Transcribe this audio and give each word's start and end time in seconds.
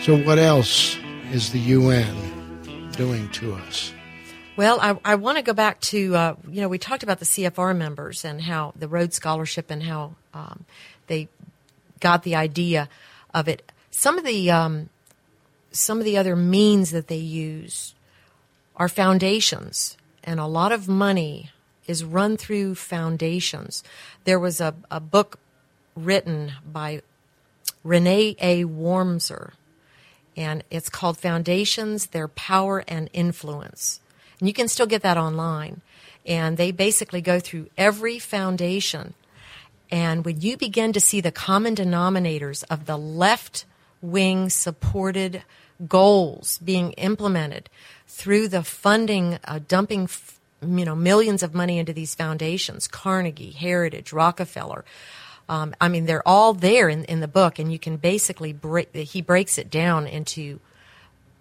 So, 0.00 0.16
what 0.16 0.38
else 0.38 0.96
is 1.32 1.50
the 1.50 1.58
UN 1.58 2.90
doing 2.92 3.28
to 3.30 3.54
us? 3.54 3.92
Well, 4.56 4.78
I, 4.80 4.98
I 5.04 5.14
want 5.16 5.38
to 5.38 5.42
go 5.42 5.52
back 5.52 5.80
to, 5.82 6.16
uh, 6.16 6.34
you 6.48 6.60
know, 6.60 6.68
we 6.68 6.78
talked 6.78 7.02
about 7.02 7.18
the 7.18 7.24
CFR 7.24 7.76
members 7.76 8.24
and 8.24 8.42
how 8.42 8.72
the 8.76 8.88
Rhodes 8.88 9.16
Scholarship 9.16 9.70
and 9.70 9.82
how 9.82 10.14
um, 10.32 10.64
they 11.08 11.28
got 12.00 12.22
the 12.22 12.36
idea 12.36 12.88
of 13.34 13.48
it. 13.48 13.70
Some 13.90 14.18
of 14.18 14.24
the 14.24 14.50
um, 14.50 14.88
some 15.72 15.98
of 15.98 16.04
the 16.04 16.16
other 16.16 16.36
means 16.36 16.90
that 16.92 17.08
they 17.08 17.16
use 17.16 17.94
are 18.76 18.88
foundations, 18.88 19.96
and 20.24 20.38
a 20.40 20.46
lot 20.46 20.72
of 20.72 20.88
money 20.88 21.50
is 21.86 22.04
run 22.04 22.36
through 22.36 22.76
foundations. 22.76 23.82
There 24.24 24.38
was 24.38 24.60
a, 24.60 24.74
a 24.90 25.00
book 25.00 25.38
written 25.96 26.52
by 26.64 27.02
Renee 27.82 28.36
A. 28.40 28.64
Wormser, 28.64 29.52
and 30.38 30.62
it's 30.70 30.88
called 30.88 31.18
Foundations, 31.18 32.06
Their 32.06 32.28
Power 32.28 32.84
and 32.86 33.10
Influence. 33.12 33.98
And 34.38 34.46
you 34.46 34.54
can 34.54 34.68
still 34.68 34.86
get 34.86 35.02
that 35.02 35.16
online. 35.16 35.80
And 36.24 36.56
they 36.56 36.70
basically 36.70 37.20
go 37.20 37.40
through 37.40 37.70
every 37.76 38.20
foundation. 38.20 39.14
And 39.90 40.24
when 40.24 40.40
you 40.40 40.56
begin 40.56 40.92
to 40.92 41.00
see 41.00 41.20
the 41.20 41.32
common 41.32 41.74
denominators 41.74 42.62
of 42.70 42.86
the 42.86 42.96
left 42.96 43.64
wing 44.00 44.48
supported 44.48 45.42
goals 45.88 46.58
being 46.58 46.92
implemented 46.92 47.68
through 48.06 48.46
the 48.46 48.62
funding, 48.62 49.40
uh, 49.44 49.58
dumping, 49.66 50.08
you 50.62 50.84
know, 50.84 50.94
millions 50.94 51.42
of 51.42 51.52
money 51.52 51.80
into 51.80 51.92
these 51.92 52.14
foundations, 52.14 52.86
Carnegie, 52.86 53.50
Heritage, 53.50 54.12
Rockefeller. 54.12 54.84
Um, 55.48 55.74
I 55.80 55.88
mean, 55.88 56.04
they're 56.04 56.26
all 56.26 56.52
there 56.52 56.88
in, 56.88 57.04
in 57.04 57.20
the 57.20 57.28
book, 57.28 57.58
and 57.58 57.72
you 57.72 57.78
can 57.78 57.96
basically 57.96 58.52
break. 58.52 58.94
He 58.94 59.22
breaks 59.22 59.56
it 59.56 59.70
down 59.70 60.06
into 60.06 60.60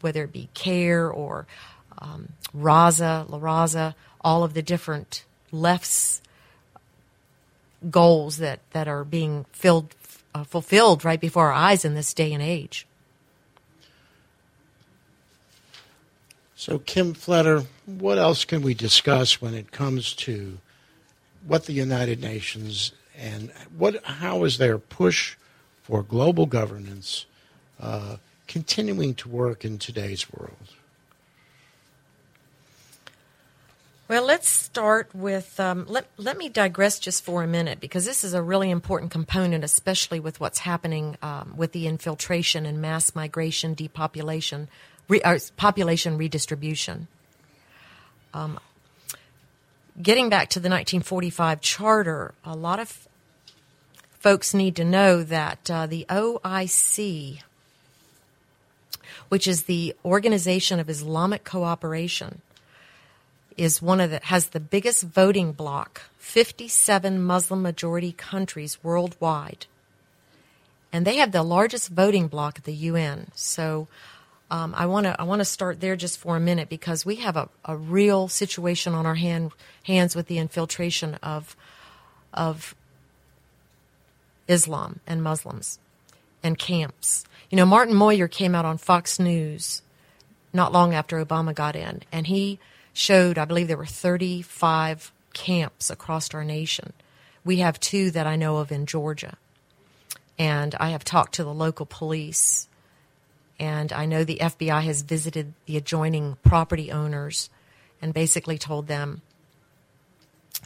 whether 0.02 0.24
it 0.24 0.32
be 0.32 0.50
CARE 0.54 1.10
or 1.10 1.48
um, 2.00 2.30
Raza, 2.56 3.30
La 3.30 3.40
Raza, 3.40 3.96
all 4.22 4.44
of 4.44 4.54
the 4.54 4.62
different 4.62 5.26
lefts 5.52 6.22
goals 7.90 8.38
that, 8.38 8.60
that 8.72 8.88
are 8.88 9.04
being 9.04 9.46
filled, 9.52 9.96
uh, 10.34 10.44
fulfilled 10.44 11.06
right 11.06 11.20
before 11.20 11.48
our 11.48 11.54
eyes 11.54 11.86
in 11.86 11.96
this 11.96 12.14
day 12.14 12.34
and 12.34 12.42
age. 12.42 12.88
So, 16.56 16.80
Kim 16.80 17.14
Fletter, 17.14 17.66
what 17.86 18.18
else 18.18 18.44
can 18.44 18.64
we 18.64 18.74
discuss 18.74 19.40
when 19.40 19.54
it 19.54 19.72
comes 19.72 20.14
to 20.16 20.58
what 21.46 21.66
the 21.66 21.74
United 21.74 22.20
Nations 22.20 22.92
and 23.18 23.52
what, 23.76 24.04
how 24.06 24.44
is 24.44 24.58
their 24.58 24.78
push 24.78 25.36
for 25.84 26.04
global 26.04 26.46
governance 26.46 27.26
uh, 27.80 28.18
continuing 28.48 29.16
to 29.16 29.30
work 29.30 29.66
in 29.66 29.78
today's 29.78 30.32
world? 30.32 30.74
Well, 34.08 34.24
let's 34.24 34.48
start 34.48 35.14
with. 35.14 35.60
Um, 35.60 35.86
let, 35.90 36.08
let 36.16 36.38
me 36.38 36.48
digress 36.48 36.98
just 36.98 37.26
for 37.26 37.44
a 37.44 37.48
minute 37.48 37.82
because 37.82 38.06
this 38.06 38.24
is 38.24 38.34
a 38.34 38.42
really 38.42 38.70
important 38.70 39.12
component, 39.12 39.66
especially 39.66 40.22
with 40.22 40.40
what's 40.40 40.60
happening 40.60 41.18
um, 41.22 41.56
with 41.58 41.74
the 41.74 41.88
infiltration 41.88 42.66
and 42.66 42.82
mass 42.82 43.16
migration, 43.16 43.74
depopulation, 43.74 44.70
re, 45.10 45.22
uh, 45.24 45.38
population 45.58 46.18
redistribution. 46.18 47.10
Um, 48.34 48.60
getting 50.02 50.30
back 50.30 50.50
to 50.50 50.60
the 50.60 50.70
1945 50.70 51.62
charter, 51.62 52.34
a 52.46 52.56
lot 52.56 52.80
of 52.80 53.08
folks 54.20 54.54
need 54.54 54.76
to 54.76 54.84
know 54.84 55.24
that 55.24 55.70
uh, 55.70 55.88
the 55.88 56.06
OIC, 56.10 57.42
which 59.30 59.48
is 59.48 59.64
the 59.64 59.96
Organization 60.06 60.80
of 60.80 60.90
Islamic 60.90 61.44
Cooperation, 61.44 62.42
is 63.58 63.82
one 63.82 64.00
of 64.00 64.12
the 64.12 64.20
has 64.24 64.50
the 64.50 64.60
biggest 64.60 65.04
voting 65.04 65.52
bloc, 65.52 66.04
57 66.20 67.22
Muslim 67.22 67.62
majority 67.62 68.12
countries 68.12 68.78
worldwide. 68.84 69.66
And 70.94 71.06
they 71.06 71.18
have 71.18 71.32
the 71.32 71.44
largest 71.44 71.90
voting 71.90 72.28
bloc 72.28 72.60
at 72.60 72.64
the 72.64 72.74
UN. 72.74 73.28
So 73.36 73.88
um, 74.50 74.74
I 74.78 74.86
want 74.86 75.06
to 75.06 75.20
I 75.20 75.24
want 75.24 75.40
to 75.40 75.46
start 75.46 75.82
there 75.82 75.96
just 75.96 76.20
for 76.20 76.38
a 76.38 76.40
minute 76.40 76.70
because 76.70 77.06
we 77.06 77.18
have 77.18 77.36
a, 77.36 77.50
a 77.66 77.76
real 77.76 78.28
situation 78.28 78.94
on 78.94 79.06
our 79.06 79.16
hand, 79.16 79.52
hands 79.84 80.16
with 80.16 80.28
the 80.28 80.38
infiltration 80.38 81.16
of 81.16 81.56
of 82.34 82.76
Islam 84.48 85.00
and 85.06 85.22
Muslims 85.22 85.80
and 86.44 86.58
camps. 86.58 87.26
You 87.50 87.58
know, 87.58 87.66
Martin 87.66 87.96
Mawyer 87.96 88.28
came 88.28 88.56
out 88.56 88.66
on 88.66 88.78
Fox 88.78 89.20
News 89.20 89.82
not 90.54 90.72
long 90.72 90.94
after 90.94 91.24
Obama 91.24 91.54
got 91.54 91.76
in, 91.76 92.02
and 92.12 92.28
he 92.28 92.60
showed, 92.94 93.38
I 93.38 93.46
believe 93.46 93.68
there 93.68 93.78
were 93.78 93.86
35 93.86 95.12
camps 95.34 95.90
across 95.90 96.34
our 96.34 96.44
nation. 96.44 96.94
We 97.46 97.58
have 97.58 97.80
two 97.80 98.12
that 98.12 98.26
I 98.26 98.36
know 98.36 98.58
of 98.58 98.72
in 98.72 98.86
Georgia. 98.86 99.38
And 100.40 100.76
I 100.80 100.90
have 100.90 101.04
talked 101.04 101.36
to 101.36 101.44
the 101.44 101.54
local 101.54 101.86
police, 101.86 102.68
and 103.60 103.92
I 103.92 104.06
know 104.06 104.24
the 104.24 104.40
FBI 104.42 104.84
has 104.84 105.02
visited 105.02 105.54
the 105.66 105.78
adjoining 105.78 106.38
property 106.44 106.92
owners 106.92 107.50
and 108.02 108.14
basically 108.14 108.58
told 108.58 108.88
them 108.88 109.22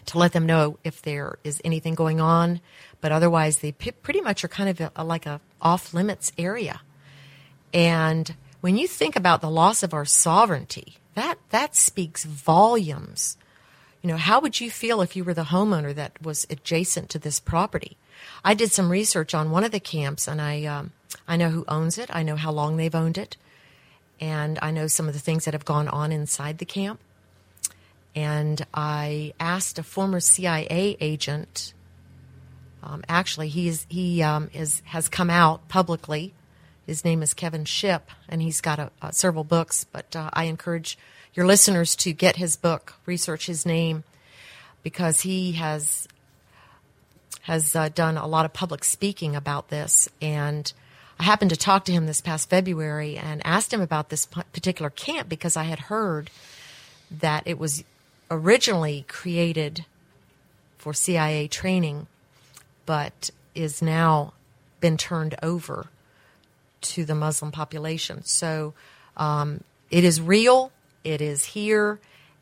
to 0.08 0.18
let 0.18 0.34
them 0.34 0.46
know 0.46 0.78
if 0.84 1.02
there 1.02 1.38
is 1.44 1.62
anything 1.64 1.96
going 1.96 2.20
on. 2.20 2.60
But 3.00 3.12
otherwise, 3.12 3.60
they 3.60 3.72
pretty 3.72 4.22
much 4.22 4.44
are 4.44 4.50
kind 4.50 4.70
of 4.70 4.82
a, 4.82 4.92
a, 4.96 5.04
like 5.04 5.26
a 5.26 5.40
off 5.62 5.94
limits 5.94 6.32
area. 6.38 6.82
And 7.74 8.36
when 8.60 8.78
you 8.78 8.88
think 8.88 9.16
about 9.16 9.42
the 9.42 9.50
loss 9.50 9.84
of 9.84 9.94
our 9.94 10.06
sovereignty, 10.06 10.98
that 11.16 11.36
that 11.50 11.76
speaks 11.76 12.26
volumes. 12.26 13.38
You 14.02 14.10
know, 14.10 14.18
how 14.18 14.40
would 14.42 14.60
you 14.60 14.70
feel 14.72 15.02
if 15.02 15.16
you 15.16 15.24
were 15.24 15.34
the 15.34 15.46
homeowner 15.46 15.94
that 15.96 16.22
was 16.22 16.48
adjacent 16.50 17.10
to 17.10 17.20
this 17.20 17.40
property? 17.40 17.98
I 18.44 18.54
did 18.54 18.72
some 18.72 18.90
research 18.90 19.34
on 19.34 19.52
one 19.52 19.64
of 19.64 19.72
the 19.72 19.80
camps, 19.80 20.28
and 20.28 20.42
I 20.42 20.66
um, 20.66 20.92
I 21.28 21.38
know 21.38 21.50
who 21.50 21.66
owns 21.68 21.98
it. 21.98 22.10
I 22.14 22.24
know 22.24 22.36
how 22.36 22.52
long 22.52 22.78
they've 22.78 22.94
owned 22.94 23.18
it, 23.18 23.38
and 24.20 24.58
I 24.62 24.72
know 24.72 24.88
some 24.88 25.08
of 25.08 25.14
the 25.14 25.20
things 25.20 25.46
that 25.46 25.54
have 25.54 25.66
gone 25.66 25.88
on 25.88 26.12
inside 26.12 26.58
the 26.58 26.66
camp. 26.66 27.00
And 28.14 28.66
I 28.74 29.34
asked 29.40 29.80
a 29.80 29.84
former 29.84 30.20
CIA 30.20 30.98
agent. 31.00 31.74
Um, 32.84 33.04
actually, 33.08 33.48
he 33.50 33.68
is 33.68 33.86
he 33.90 34.22
um, 34.22 34.50
is 34.54 34.82
has 34.86 35.08
come 35.08 35.30
out 35.30 35.68
publicly 35.70 36.34
his 36.86 37.06
name 37.06 37.22
is 37.22 37.34
Kevin 37.34 37.66
Shipp, 37.66 38.10
and 38.28 38.42
he's 38.42 38.60
got 38.60 38.80
a, 38.80 38.92
a, 39.02 39.14
several 39.14 39.44
books. 39.44 39.86
But 39.86 40.16
uh, 40.16 40.30
I 40.34 40.46
encourage 40.46 40.98
your 41.34 41.46
listeners 41.46 41.96
to 41.98 42.12
get 42.12 42.36
his 42.36 42.58
book, 42.58 42.96
research 43.06 43.46
his 43.46 43.66
name, 43.66 44.04
because 44.84 45.22
he 45.22 45.54
has 45.54 46.08
has 47.44 47.76
uh, 47.76 47.90
done 47.90 48.18
a 48.18 48.28
lot 48.28 48.46
of 48.46 48.54
public 48.54 48.84
speaking 48.84 49.36
about 49.36 49.70
this. 49.70 50.08
And 50.22 50.72
I 51.20 51.24
happened 51.24 51.52
to 51.52 51.58
talk 51.58 51.86
to 51.86 51.92
him 51.92 52.06
this 52.06 52.22
past 52.22 52.50
February 52.50 53.18
and 53.18 53.46
asked 53.46 53.74
him 53.74 53.82
about 53.82 54.10
this 54.10 54.26
particular 54.26 54.90
camp 54.90 55.30
because 55.30 55.58
I 55.58 55.64
had 55.64 55.80
heard 55.80 56.30
that 57.10 57.44
it 57.46 57.60
was 57.60 57.84
originally 58.30 59.06
created 59.08 59.86
for 60.78 60.94
CIA 60.94 61.48
training, 61.48 62.08
but 62.86 63.30
is 63.54 63.82
now 63.82 64.34
been 64.80 64.98
turned 64.98 65.36
over 65.44 65.88
to 66.82 67.06
the 67.06 67.16
Muslim 67.16 67.52
population. 67.52 68.24
So 68.24 68.74
um, 69.18 69.64
it 69.92 70.04
is 70.04 70.20
real, 70.20 70.72
it 71.04 71.22
is 71.22 71.46
here, 71.46 72.00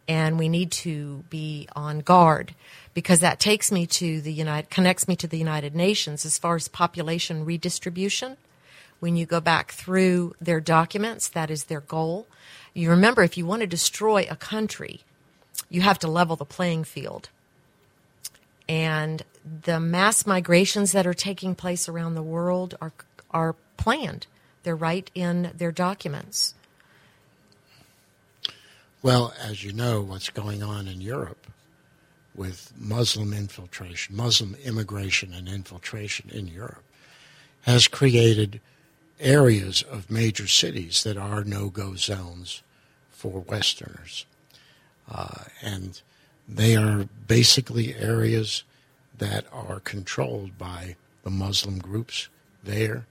and 0.09 0.39
we 0.39 0.49
need 0.49 0.71
to 0.71 1.23
be 1.29 1.67
on 1.75 1.99
guard 1.99 2.55
because 2.95 3.19
that 3.19 3.39
takes 3.39 3.71
me 3.71 3.85
to 3.85 4.19
the 4.19 4.33
United, 4.33 4.71
connects 4.71 5.07
me 5.07 5.15
to 5.15 5.27
the 5.27 5.37
United 5.37 5.75
Nations 5.75 6.25
as 6.25 6.39
far 6.39 6.55
as 6.55 6.67
population 6.67 7.45
redistribution. 7.45 8.35
When 8.99 9.15
you 9.15 9.27
go 9.27 9.39
back 9.39 9.71
through 9.71 10.33
their 10.41 10.59
documents, 10.59 11.29
that 11.29 11.51
is 11.51 11.65
their 11.65 11.79
goal. 11.79 12.27
You 12.73 12.89
remember, 12.89 13.21
if 13.21 13.37
you 13.37 13.45
want 13.45 13.61
to 13.61 13.67
destroy 13.67 14.25
a 14.29 14.35
country, 14.35 15.01
you 15.69 15.81
have 15.81 15.99
to 15.99 16.07
level 16.07 16.35
the 16.35 16.43
playing 16.43 16.85
field. 16.85 17.29
And 18.67 19.23
the 19.63 19.79
mass 19.79 20.25
migrations 20.25 20.91
that 20.91 21.05
are 21.05 21.13
taking 21.13 21.53
place 21.53 21.87
around 21.87 22.15
the 22.15 22.23
world 22.23 22.75
are 22.81 22.93
are 23.31 23.55
planned. 23.77 24.25
They're 24.63 24.75
right 24.75 25.09
in 25.13 25.51
their 25.55 25.71
documents. 25.71 26.55
Well, 29.01 29.33
as 29.39 29.63
you 29.63 29.71
know, 29.71 30.01
what's 30.01 30.29
going 30.29 30.61
on 30.61 30.87
in 30.87 31.01
Europe 31.01 31.47
with 32.35 32.73
Muslim 32.77 33.33
infiltration, 33.33 34.15
Muslim 34.15 34.55
immigration 34.63 35.33
and 35.33 35.47
infiltration 35.47 36.29
in 36.29 36.47
Europe, 36.47 36.83
has 37.61 37.87
created 37.87 38.61
areas 39.19 39.81
of 39.83 40.09
major 40.09 40.47
cities 40.47 41.03
that 41.03 41.17
are 41.17 41.43
no 41.43 41.69
go 41.69 41.95
zones 41.95 42.61
for 43.09 43.39
Westerners. 43.41 44.25
Uh, 45.09 45.45
and 45.61 46.01
they 46.47 46.75
are 46.75 47.07
basically 47.27 47.95
areas 47.95 48.63
that 49.17 49.45
are 49.51 49.79
controlled 49.79 50.57
by 50.57 50.95
the 51.23 51.29
Muslim 51.29 51.79
groups 51.79 52.29
there 52.63 53.05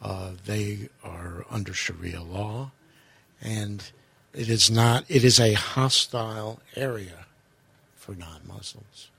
Uh, 0.00 0.30
they 0.46 0.88
are 1.02 1.44
under 1.50 1.74
Sharia 1.74 2.22
law, 2.22 2.70
and 3.42 3.90
it 4.34 4.48
is 4.48 4.70
not. 4.70 5.04
It 5.08 5.24
is 5.24 5.40
a 5.40 5.52
hostile 5.54 6.60
area 6.76 7.26
for 7.96 8.14
non-Muslims, 8.14 9.10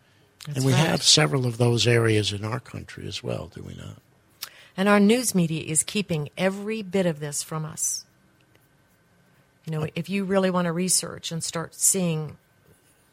That's 0.46 0.58
and 0.58 0.66
we 0.66 0.74
right. 0.74 0.88
have 0.88 1.04
several 1.04 1.46
of 1.46 1.58
those 1.58 1.88
areas 1.88 2.32
in 2.32 2.44
our 2.44 2.60
country 2.60 3.08
as 3.08 3.24
well. 3.24 3.52
Do 3.54 3.64
we 3.64 3.76
not? 3.76 3.98
And 4.76 4.88
our 4.88 5.00
news 5.00 5.36
media 5.36 5.64
is 5.64 5.84
keeping 5.84 6.30
every 6.38 6.82
bit 6.82 7.06
of 7.06 7.20
this 7.20 7.44
from 7.44 7.66
us. 7.66 8.06
You 9.66 9.74
know, 9.74 9.88
if 9.94 10.10
you 10.10 10.24
really 10.24 10.50
want 10.50 10.66
to 10.66 10.72
research 10.72 11.32
and 11.32 11.44
start 11.44 11.76
seeing 11.76 12.38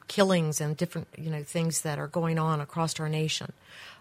killings 0.08 0.60
and 0.60 0.76
different, 0.76 1.08
you 1.18 1.28
know, 1.28 1.42
things 1.42 1.82
that 1.82 1.98
are 1.98 2.06
going 2.06 2.38
on 2.38 2.60
across 2.60 2.98
our 3.00 3.08
nation, 3.08 3.52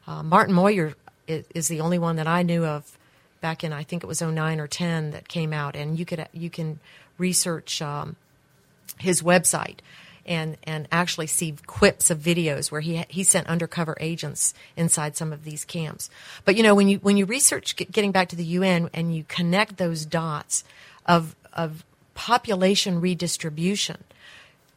uh, 0.08 0.22
Martin 0.24 0.54
Mawyer 0.54 0.94
is, 1.28 1.46
is 1.56 1.68
the 1.68 1.82
only 1.82 1.98
one 1.98 2.16
that 2.18 2.28
I 2.28 2.44
knew 2.44 2.64
of 2.64 2.98
back 3.46 3.64
in 3.64 3.72
I 3.72 3.84
think 3.84 4.04
it 4.04 4.08
was 4.08 4.24
09 4.24 4.60
or 4.60 4.66
10 4.66 5.12
that 5.12 5.28
came 5.28 5.54
out, 5.54 5.76
and 5.76 6.00
you 6.00 6.04
could 6.04 6.28
you 6.34 6.50
can 6.50 6.80
research 7.20 7.80
um, 7.80 8.16
his 8.98 9.22
website 9.22 9.82
and 10.26 10.58
and 10.64 10.88
actually 10.92 11.28
see 11.28 11.54
quips 11.68 12.10
of 12.10 12.18
videos 12.18 12.72
where 12.72 12.82
he 12.82 13.06
he 13.08 13.24
sent 13.24 13.46
undercover 13.46 13.96
agents 14.00 14.56
inside 14.76 15.16
some 15.16 15.32
of 15.32 15.44
these 15.44 15.64
camps. 15.64 16.10
But 16.44 16.56
you 16.56 16.64
know 16.64 16.74
when 16.74 16.90
you 16.90 16.98
when 17.04 17.18
you 17.18 17.26
research 17.26 17.76
getting 17.76 18.12
back 18.12 18.30
to 18.30 18.36
the 18.36 18.44
UN 18.58 18.90
and 18.96 19.16
you 19.16 19.24
connect 19.28 19.78
those 19.78 20.08
dots 20.08 20.64
of 21.06 21.36
of 21.54 21.86
population 22.16 23.00
redistribution, 23.00 24.04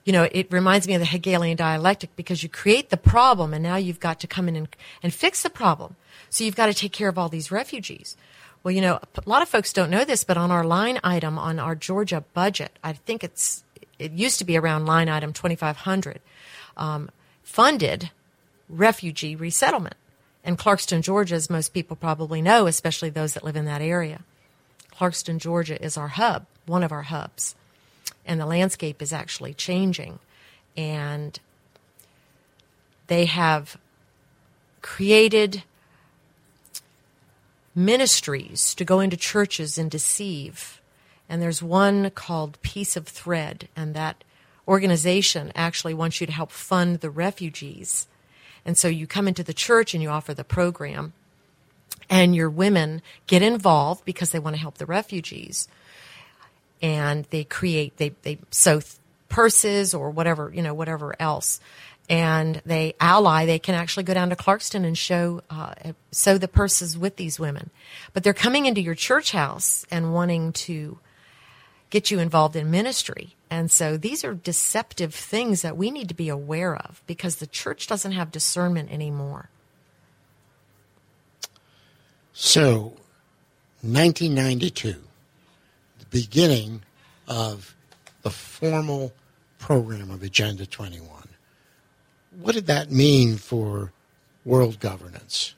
you 0.05 0.13
know 0.13 0.29
it 0.31 0.53
reminds 0.53 0.87
me 0.87 0.93
of 0.93 1.01
the 1.01 1.07
Hegelian 1.07 1.57
dialectic 1.57 2.15
because 2.17 2.43
you 2.43 2.51
create 2.51 2.91
the 2.91 2.99
problem 2.99 3.55
and 3.55 3.63
now 3.63 3.77
you've 3.77 4.01
got 4.09 4.21
to 4.21 4.27
come 4.27 4.47
in 4.47 4.57
and, 4.57 4.69
and 5.03 5.15
fix 5.15 5.43
the 5.43 5.49
problem. 5.49 5.97
So 6.29 6.45
you've 6.45 6.57
got 6.57 6.67
to 6.67 6.75
take 6.75 6.93
care 6.93 7.09
of 7.09 7.17
all 7.17 7.31
these 7.31 7.51
refugees. 7.51 8.15
Well, 8.63 8.73
you 8.73 8.81
know, 8.81 8.99
a 9.15 9.29
lot 9.29 9.43
of 9.43 9.49
folks 9.49 9.73
don't 9.73 9.91
know 9.91 10.05
this, 10.05 10.25
but 10.25 10.37
on 10.37 10.51
our 10.51 10.65
line 10.65 11.01
item 11.05 11.39
on 11.39 11.59
our 11.59 11.75
Georgia 11.75 12.25
budget, 12.35 12.79
I 12.83 12.93
think 12.93 13.25
it's 13.25 13.65
it 13.99 14.13
used 14.13 14.39
to 14.39 14.45
be 14.45 14.57
around 14.57 14.87
line 14.87 15.09
item 15.09 15.33
2500 15.33 16.21
um, 16.77 17.11
funded 17.43 18.11
refugee 18.69 19.35
resettlement. 19.35 19.97
And 20.45 20.57
clarkston 20.57 21.03
georgia 21.03 21.35
as 21.35 21.51
most 21.51 21.75
people 21.75 21.97
probably 21.97 22.41
know 22.41 22.67
especially 22.67 23.11
those 23.11 23.35
that 23.35 23.45
live 23.45 23.57
in 23.57 23.65
that 23.65 23.83
area 23.83 24.21
clarkston 24.95 25.39
georgia 25.39 25.83
is 25.83 25.97
our 25.97 26.09
hub 26.09 26.47
one 26.69 26.85
of 26.85 26.93
our 26.93 27.03
hubs. 27.03 27.55
And 28.25 28.39
the 28.39 28.47
landscape 28.47 29.01
is 29.03 29.13
actually 29.13 29.55
changing. 29.55 30.19
And 30.77 31.39
they 33.07 33.25
have 33.25 33.79
created 34.83 35.65
ministries 37.79 38.75
to 38.75 38.85
go 38.85 39.01
into 39.01 39.17
churches 39.17 39.79
and 39.79 39.91
deceive. 39.91 40.81
And 41.29 41.41
there's 41.41 41.63
one 41.63 42.11
called 42.11 42.61
Peace 42.63 42.97
of 42.97 43.07
Thread, 43.07 43.69
and 43.77 43.95
that 43.95 44.25
organization 44.67 45.53
actually 45.55 45.95
wants 45.95 46.21
you 46.21 46.27
to 46.27 46.33
help 46.33 46.51
fund 46.51 47.01
the 47.01 47.11
refugees. 47.11 48.07
And 48.65 48.77
so 48.77 48.89
you 48.89 49.07
come 49.07 49.29
into 49.29 49.45
the 49.45 49.55
church 49.55 49.95
and 49.95 50.03
you 50.03 50.11
offer 50.11 50.35
the 50.35 50.45
program, 50.45 51.13
and 52.11 52.35
your 52.35 52.51
women 52.51 53.03
get 53.27 53.43
involved 53.43 54.05
because 54.05 54.31
they 54.31 54.39
want 54.39 54.57
to 54.57 54.61
help 54.61 54.79
the 54.79 54.87
refugees. 54.87 55.69
And 56.83 57.25
they 57.31 57.45
create, 57.45 57.97
they, 57.97 58.11
they 58.23 58.39
sew 58.51 58.81
purses 59.29 59.95
or 59.95 60.11
whatever, 60.11 60.51
you 60.55 60.63
know, 60.63 60.75
whatever 60.75 61.15
else. 61.21 61.61
And 62.09 62.63
they 62.65 62.95
ally, 63.01 63.45
they 63.45 63.59
can 63.59 63.75
actually 63.75 64.05
go 64.05 64.15
down 64.15 64.31
to 64.31 64.37
Clarkston 64.37 64.85
and 64.85 64.97
show, 64.97 65.43
uh, 65.51 65.75
sew 66.11 66.39
the 66.39 66.49
purses 66.49 66.97
with 66.97 67.17
these 67.17 67.39
women. 67.39 67.71
But 68.15 68.25
they're 68.25 68.33
coming 68.33 68.65
into 68.65 68.81
your 68.81 68.95
church 68.95 69.33
house 69.33 69.85
and 69.91 70.15
wanting 70.15 70.53
to 70.55 70.99
get 71.91 72.11
you 72.11 72.19
involved 72.19 72.57
in 72.57 72.71
ministry. 72.71 73.37
And 73.51 73.71
so 73.71 73.97
these 73.97 74.25
are 74.25 74.35
deceptive 74.35 75.15
things 75.15 75.63
that 75.63 75.77
we 75.77 75.91
need 75.91 76.09
to 76.09 76.15
be 76.15 76.29
aware 76.29 76.77
of 76.77 77.03
because 77.07 77.37
the 77.37 77.47
church 77.47 77.87
doesn't 77.87 78.13
have 78.13 78.31
discernment 78.31 78.91
anymore. 78.91 79.51
So, 82.33 82.95
1992, 83.83 84.95
the 85.99 86.07
beginning 86.11 86.83
of 87.27 87.75
the 88.23 88.31
formal 88.31 89.13
program 89.59 90.11
of 90.11 90.23
Agenda 90.23 90.67
21. 90.67 91.28
What 92.41 92.55
did 92.55 92.67
that 92.67 92.91
mean 92.91 93.37
for 93.37 93.93
world 94.45 94.79
governance? 94.79 95.55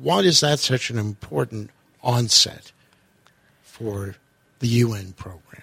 Why 0.00 0.20
is 0.20 0.40
that 0.40 0.58
such 0.58 0.90
an 0.90 0.98
important 0.98 1.70
onset 2.02 2.72
for 3.62 4.16
the 4.58 4.68
UN 4.68 5.12
program? 5.12 5.62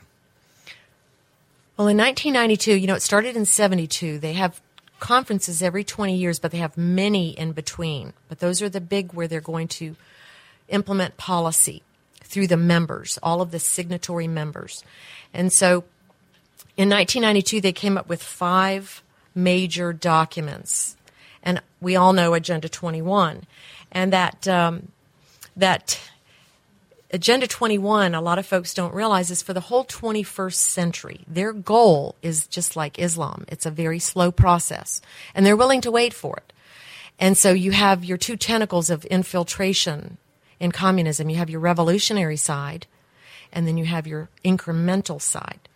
Well, 1.77 1.89
in 1.89 1.97
1992, 1.97 2.75
you 2.75 2.87
know, 2.87 2.95
it 2.95 3.01
started 3.01 3.35
in 3.35 3.45
72. 3.45 4.19
They 4.19 4.33
have 4.33 4.61
conferences 4.99 5.61
every 5.61 5.83
20 5.83 6.15
years, 6.15 6.39
but 6.39 6.51
they 6.51 6.59
have 6.59 6.77
many 6.77 7.31
in 7.31 7.51
between. 7.51 8.13
But 8.29 8.39
those 8.39 8.61
are 8.61 8.69
the 8.69 8.79
big 8.79 9.11
where 9.11 9.27
they're 9.27 9.41
going 9.41 9.67
to 9.69 9.97
implement 10.69 11.17
policy 11.17 11.83
through 12.23 12.47
the 12.47 12.57
members, 12.57 13.19
all 13.21 13.41
of 13.41 13.51
the 13.51 13.59
signatory 13.59 14.27
members. 14.27 14.83
And 15.33 15.51
so 15.51 15.83
in 16.77 16.89
1992, 16.89 17.59
they 17.59 17.73
came 17.73 17.97
up 17.97 18.07
with 18.07 18.23
five 18.23 19.03
major 19.35 19.93
documents. 19.93 20.95
And 21.43 21.61
we 21.81 21.95
all 21.95 22.13
know 22.13 22.33
Agenda 22.33 22.69
21. 22.69 23.43
And 23.91 24.11
that, 24.11 24.47
um, 24.47 24.91
that 25.55 25.99
Agenda 27.11 27.47
21, 27.47 28.15
a 28.15 28.21
lot 28.21 28.39
of 28.39 28.45
folks 28.45 28.73
don't 28.73 28.93
realize, 28.93 29.29
is 29.29 29.41
for 29.41 29.53
the 29.53 29.61
whole 29.61 29.85
21st 29.85 30.55
century. 30.55 31.21
Their 31.27 31.53
goal 31.53 32.15
is 32.21 32.47
just 32.47 32.75
like 32.75 32.99
Islam. 32.99 33.45
It's 33.47 33.65
a 33.65 33.71
very 33.71 33.99
slow 33.99 34.31
process, 34.31 35.01
and 35.33 35.45
they're 35.45 35.55
willing 35.55 35.81
to 35.81 35.91
wait 35.91 36.13
for 36.13 36.37
it. 36.37 36.53
And 37.19 37.37
so 37.37 37.51
you 37.53 37.71
have 37.71 38.03
your 38.03 38.17
two 38.17 38.35
tentacles 38.35 38.89
of 38.89 39.05
infiltration 39.05 40.17
in 40.59 40.71
communism. 40.71 41.29
You 41.29 41.37
have 41.37 41.49
your 41.49 41.61
revolutionary 41.61 42.37
side, 42.37 42.87
and 43.53 43.67
then 43.67 43.77
you 43.77 43.85
have 43.85 44.07
your 44.07 44.27
incremental 44.43 45.21
side. 45.21 45.69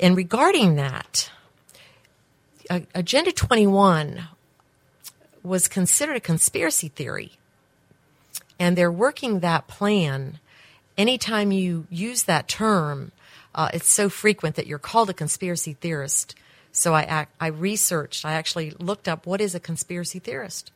And 0.00 0.16
regarding 0.16 0.76
that, 0.76 1.30
Agenda 2.94 3.32
21 3.32 4.28
was 5.42 5.68
considered 5.68 6.16
a 6.16 6.20
conspiracy 6.20 6.88
theory 6.88 7.32
and 8.58 8.76
they're 8.76 8.92
working 8.92 9.40
that 9.40 9.66
plan. 9.66 10.38
Anytime 10.96 11.52
you 11.52 11.86
use 11.90 12.22
that 12.24 12.48
term, 12.48 13.12
uh, 13.54 13.68
it's 13.74 13.90
so 13.90 14.08
frequent 14.08 14.56
that 14.56 14.66
you're 14.66 14.78
called 14.78 15.10
a 15.10 15.14
conspiracy 15.14 15.74
theorist. 15.74 16.34
So 16.70 16.94
I, 16.94 17.26
I 17.40 17.46
researched, 17.48 18.24
I 18.24 18.34
actually 18.34 18.70
looked 18.78 19.08
up 19.08 19.26
what 19.26 19.40
is 19.40 19.54
a 19.54 19.60
conspiracy 19.60 20.18
theorist. 20.18 20.70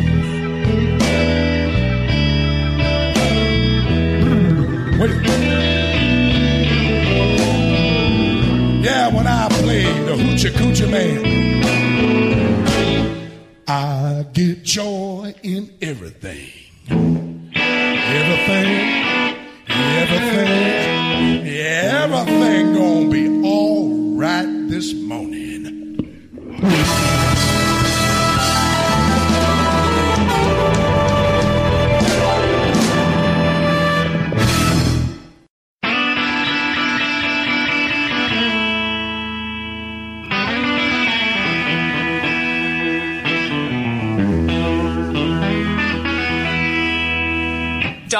Yeah, 8.81 9.13
when 9.13 9.27
I 9.27 9.47
played 9.47 10.07
the 10.07 10.15
Hoochie 10.15 10.49
Coochie 10.49 10.89
Man, 10.89 11.23
I 13.67 14.25
get 14.33 14.63
joy 14.63 15.35
in 15.43 15.71
everything. 15.83 16.49
Everything, 17.53 18.67
everything, 19.69 21.47
everything 21.47 22.73
gonna 22.73 23.09
be 23.09 23.47
all 23.47 24.15
right 24.17 24.67
this 24.67 24.95
morning. 24.95 25.61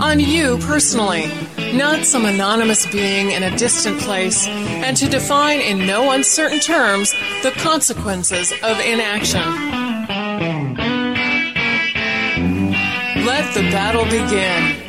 on 0.00 0.20
you 0.20 0.58
personally, 0.58 1.30
not 1.72 2.04
some 2.04 2.24
anonymous 2.24 2.86
being 2.86 3.30
in 3.30 3.42
a 3.42 3.56
distant 3.56 4.00
place, 4.00 4.46
and 4.46 4.96
to 4.96 5.08
define 5.08 5.60
in 5.60 5.86
no 5.86 6.10
uncertain 6.10 6.60
terms 6.60 7.12
the 7.42 7.52
consequences 7.56 8.52
of 8.62 8.78
inaction. 8.80 9.42
Let 13.24 13.54
the 13.54 13.62
battle 13.70 14.04
begin. 14.04 14.84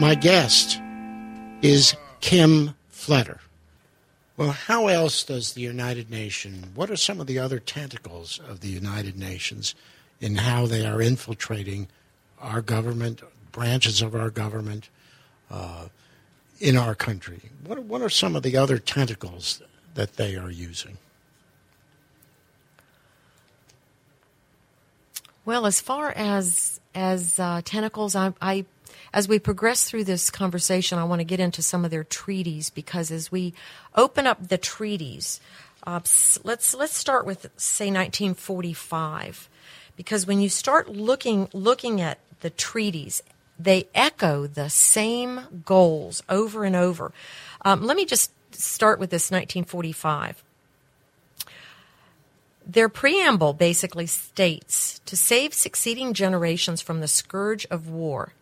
My 0.00 0.14
guest 0.14 0.80
is 1.62 1.96
Kim 2.20 2.74
Fletter. 2.88 3.40
Well, 4.36 4.52
how 4.52 4.86
else 4.86 5.24
does 5.24 5.54
the 5.54 5.62
United 5.62 6.10
Nations, 6.10 6.64
what 6.76 6.90
are 6.90 6.96
some 6.96 7.20
of 7.20 7.26
the 7.26 7.40
other 7.40 7.58
tentacles 7.58 8.40
of 8.48 8.60
the 8.60 8.68
United 8.68 9.18
Nations 9.18 9.74
in 10.20 10.36
how 10.36 10.66
they 10.66 10.86
are 10.86 11.00
infiltrating 11.00 11.88
our 12.40 12.60
government, 12.60 13.22
branches 13.52 14.02
of 14.02 14.14
our 14.14 14.30
government 14.30 14.88
uh, 15.50 15.86
in 16.60 16.76
our 16.76 16.94
country? 16.94 17.40
What, 17.64 17.82
what 17.84 18.02
are 18.02 18.10
some 18.10 18.36
of 18.36 18.42
the 18.42 18.56
other 18.56 18.78
tentacles 18.78 19.62
that 19.94 20.14
they 20.16 20.36
are 20.36 20.50
using? 20.50 20.98
Well, 25.44 25.64
as 25.64 25.80
far 25.80 26.12
as 26.14 26.78
as 26.94 27.38
uh, 27.38 27.62
tentacles, 27.64 28.14
I, 28.14 28.34
I 28.38 28.66
as 29.14 29.28
we 29.28 29.38
progress 29.38 29.88
through 29.88 30.04
this 30.04 30.28
conversation, 30.28 30.98
I 30.98 31.04
want 31.04 31.20
to 31.20 31.24
get 31.24 31.40
into 31.40 31.62
some 31.62 31.86
of 31.86 31.90
their 31.90 32.04
treaties 32.04 32.68
because 32.68 33.10
as 33.10 33.32
we 33.32 33.54
open 33.94 34.26
up 34.26 34.48
the 34.48 34.58
treaties, 34.58 35.40
uh, 35.86 36.00
let's 36.44 36.74
let's 36.74 36.94
start 36.94 37.24
with 37.24 37.46
say 37.56 37.86
1945, 37.86 39.48
because 39.98 40.26
when 40.26 40.40
you 40.40 40.48
start 40.48 40.88
looking 40.88 41.48
looking 41.52 42.00
at 42.00 42.18
the 42.40 42.50
treaties, 42.50 43.22
they 43.58 43.88
echo 43.94 44.46
the 44.46 44.70
same 44.70 45.62
goals 45.66 46.22
over 46.28 46.64
and 46.64 46.76
over. 46.76 47.12
Um, 47.62 47.82
let 47.82 47.96
me 47.96 48.06
just 48.06 48.30
start 48.54 49.00
with 49.00 49.10
this 49.10 49.30
1945. 49.30 50.42
Their 52.64 52.88
preamble 52.88 53.54
basically 53.54 54.06
states 54.06 55.00
to 55.06 55.16
save 55.16 55.52
succeeding 55.52 56.14
generations 56.14 56.80
from 56.80 57.00
the 57.00 57.08
scourge 57.08 57.66
of 57.66 57.88
war. 57.88 58.34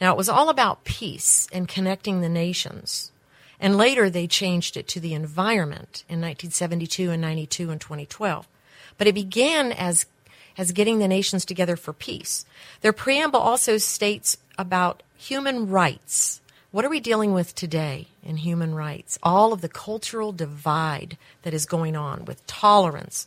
Now, 0.00 0.12
it 0.12 0.16
was 0.16 0.28
all 0.28 0.48
about 0.48 0.82
peace 0.82 1.46
and 1.52 1.68
connecting 1.68 2.20
the 2.20 2.28
nations. 2.28 3.12
And 3.60 3.76
later 3.76 4.10
they 4.10 4.26
changed 4.26 4.76
it 4.76 4.88
to 4.88 5.00
the 5.00 5.14
environment 5.14 6.02
in 6.08 6.20
1972 6.20 7.12
and 7.12 7.22
92 7.22 7.70
and 7.70 7.80
2012. 7.80 8.48
But 8.98 9.06
it 9.06 9.14
began 9.14 9.70
as, 9.70 10.06
as 10.56 10.72
getting 10.72 10.98
the 10.98 11.08
nations 11.08 11.44
together 11.44 11.76
for 11.76 11.92
peace. 11.92 12.44
Their 12.80 12.92
preamble 12.92 13.40
also 13.40 13.78
states 13.78 14.36
about 14.58 15.02
human 15.16 15.68
rights. 15.68 16.40
What 16.70 16.84
are 16.84 16.90
we 16.90 17.00
dealing 17.00 17.34
with 17.34 17.54
today 17.54 18.08
in 18.22 18.38
human 18.38 18.74
rights? 18.74 19.18
All 19.22 19.52
of 19.52 19.60
the 19.60 19.68
cultural 19.68 20.32
divide 20.32 21.18
that 21.42 21.54
is 21.54 21.66
going 21.66 21.96
on 21.96 22.24
with 22.24 22.46
tolerance. 22.46 23.26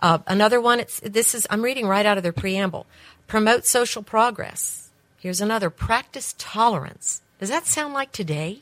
Uh, 0.00 0.18
another 0.26 0.60
one, 0.60 0.84
this 1.02 1.34
is, 1.34 1.46
I'm 1.50 1.62
reading 1.62 1.86
right 1.86 2.06
out 2.06 2.18
of 2.18 2.22
their 2.22 2.32
preamble. 2.32 2.86
Promote 3.26 3.66
social 3.66 4.02
progress. 4.02 4.90
Here's 5.18 5.40
another. 5.40 5.70
Practice 5.70 6.34
tolerance. 6.38 7.22
Does 7.40 7.48
that 7.48 7.66
sound 7.66 7.94
like 7.94 8.12
today 8.12 8.60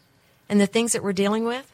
and 0.49 0.61
the 0.61 0.67
things 0.67 0.93
that 0.93 1.03
we're 1.03 1.13
dealing 1.13 1.45
with? 1.45 1.71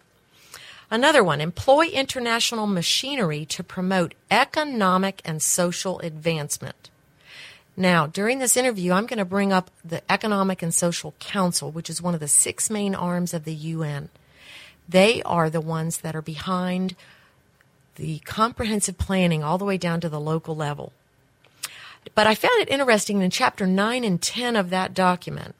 Another 0.92 1.24
one. 1.24 1.40
Employ 1.40 1.86
international 1.86 2.66
machinery 2.66 3.46
to 3.46 3.64
promote 3.64 4.12
economic 4.30 5.22
and 5.24 5.40
social 5.40 5.98
advancement. 6.00 6.90
Now, 7.78 8.06
during 8.06 8.40
this 8.40 8.58
interview, 8.58 8.92
I'm 8.92 9.06
going 9.06 9.18
to 9.18 9.24
bring 9.24 9.54
up 9.54 9.70
the 9.82 10.02
Economic 10.12 10.60
and 10.60 10.74
Social 10.74 11.14
Council, 11.18 11.70
which 11.70 11.88
is 11.88 12.02
one 12.02 12.12
of 12.12 12.20
the 12.20 12.28
six 12.28 12.68
main 12.68 12.94
arms 12.94 13.32
of 13.32 13.44
the 13.44 13.54
UN. 13.54 14.10
They 14.86 15.22
are 15.22 15.48
the 15.48 15.62
ones 15.62 15.96
that 16.02 16.14
are 16.14 16.20
behind 16.20 16.94
the 17.94 18.18
comprehensive 18.26 18.98
planning 18.98 19.42
all 19.42 19.56
the 19.56 19.64
way 19.64 19.78
down 19.78 20.02
to 20.02 20.10
the 20.10 20.20
local 20.20 20.54
level. 20.54 20.92
But 22.14 22.26
I 22.26 22.34
found 22.34 22.60
it 22.60 22.68
interesting 22.68 23.22
in 23.22 23.30
chapter 23.30 23.66
9 23.66 24.04
and 24.04 24.20
10 24.20 24.56
of 24.56 24.68
that 24.68 24.92
document. 24.92 25.54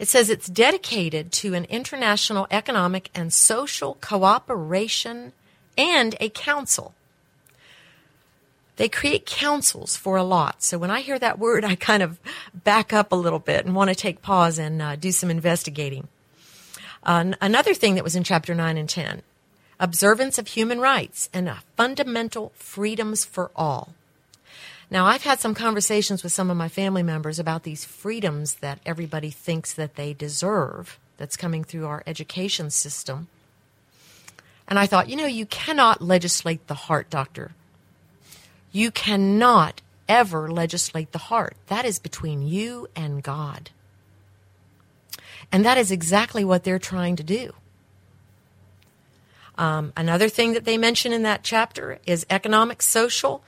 It 0.00 0.08
says 0.08 0.30
it's 0.30 0.46
dedicated 0.46 1.30
to 1.32 1.52
an 1.52 1.66
international 1.66 2.46
economic 2.50 3.10
and 3.14 3.30
social 3.30 3.98
cooperation 4.00 5.34
and 5.76 6.16
a 6.18 6.30
council. 6.30 6.94
They 8.76 8.88
create 8.88 9.26
councils 9.26 9.98
for 9.98 10.16
a 10.16 10.24
lot. 10.24 10.62
So 10.62 10.78
when 10.78 10.90
I 10.90 11.02
hear 11.02 11.18
that 11.18 11.38
word, 11.38 11.64
I 11.66 11.74
kind 11.74 12.02
of 12.02 12.18
back 12.54 12.94
up 12.94 13.12
a 13.12 13.14
little 13.14 13.38
bit 13.38 13.66
and 13.66 13.74
want 13.74 13.90
to 13.90 13.94
take 13.94 14.22
pause 14.22 14.58
and 14.58 14.80
uh, 14.80 14.96
do 14.96 15.12
some 15.12 15.30
investigating. 15.30 16.08
Uh, 17.02 17.32
another 17.42 17.74
thing 17.74 17.94
that 17.96 18.04
was 18.04 18.16
in 18.16 18.24
chapter 18.24 18.54
9 18.54 18.78
and 18.78 18.88
10 18.88 19.20
observance 19.78 20.38
of 20.38 20.46
human 20.48 20.80
rights 20.80 21.28
and 21.32 21.50
fundamental 21.76 22.52
freedoms 22.54 23.24
for 23.26 23.50
all. 23.54 23.94
Now, 24.90 25.06
I've 25.06 25.22
had 25.22 25.38
some 25.38 25.54
conversations 25.54 26.24
with 26.24 26.32
some 26.32 26.50
of 26.50 26.56
my 26.56 26.68
family 26.68 27.04
members 27.04 27.38
about 27.38 27.62
these 27.62 27.84
freedoms 27.84 28.54
that 28.54 28.80
everybody 28.84 29.30
thinks 29.30 29.72
that 29.72 29.94
they 29.94 30.12
deserve 30.12 30.98
that's 31.16 31.36
coming 31.36 31.62
through 31.62 31.86
our 31.86 32.02
education 32.06 32.70
system. 32.70 33.28
And 34.66 34.78
I 34.78 34.86
thought, 34.86 35.08
you 35.08 35.16
know, 35.16 35.26
you 35.26 35.46
cannot 35.46 36.02
legislate 36.02 36.66
the 36.66 36.74
heart, 36.74 37.08
doctor. 37.08 37.52
You 38.72 38.90
cannot 38.90 39.80
ever 40.08 40.50
legislate 40.50 41.12
the 41.12 41.18
heart. 41.18 41.56
That 41.68 41.84
is 41.84 42.00
between 42.00 42.46
you 42.46 42.88
and 42.96 43.22
God. 43.22 43.70
And 45.52 45.64
that 45.64 45.78
is 45.78 45.92
exactly 45.92 46.44
what 46.44 46.64
they're 46.64 46.78
trying 46.80 47.16
to 47.16 47.22
do. 47.22 47.52
Um, 49.56 49.92
another 49.96 50.28
thing 50.28 50.54
that 50.54 50.64
they 50.64 50.78
mention 50.78 51.12
in 51.12 51.22
that 51.22 51.42
chapter 51.44 51.98
is 52.06 52.24
economic, 52.30 52.82
social, 52.82 53.42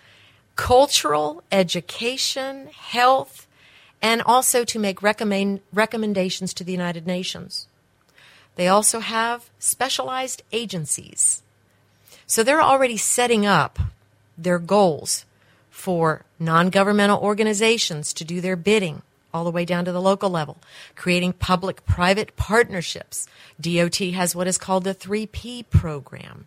cultural, 0.56 1.42
education, 1.50 2.68
health, 2.68 3.46
and 4.00 4.22
also 4.22 4.64
to 4.64 4.78
make 4.78 5.02
recommend, 5.02 5.60
recommendations 5.72 6.52
to 6.54 6.64
the 6.64 6.72
United 6.72 7.06
Nations. 7.06 7.68
They 8.56 8.68
also 8.68 9.00
have 9.00 9.50
specialized 9.58 10.42
agencies. 10.52 11.42
So 12.26 12.42
they're 12.42 12.62
already 12.62 12.96
setting 12.96 13.46
up 13.46 13.78
their 14.36 14.58
goals 14.58 15.24
for 15.70 16.24
non 16.38 16.70
governmental 16.70 17.20
organizations 17.20 18.12
to 18.14 18.24
do 18.24 18.40
their 18.40 18.56
bidding 18.56 19.02
all 19.32 19.44
the 19.44 19.50
way 19.50 19.64
down 19.64 19.84
to 19.84 19.92
the 19.92 20.00
local 20.00 20.28
level, 20.28 20.58
creating 20.94 21.32
public 21.32 21.84
private 21.86 22.36
partnerships. 22.36 23.26
DOT 23.60 23.96
has 23.96 24.36
what 24.36 24.46
is 24.46 24.58
called 24.58 24.84
the 24.84 24.94
3P 24.94 25.68
program. 25.70 26.46